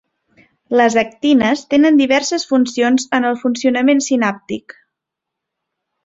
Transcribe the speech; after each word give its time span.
Les 0.79 0.95
actines 1.01 1.59
tenen 1.73 1.99
diverses 1.99 2.45
funcions 2.53 3.05
en 3.17 3.27
el 3.31 3.37
funcionament 3.41 4.01
sinàptic. 4.09 4.75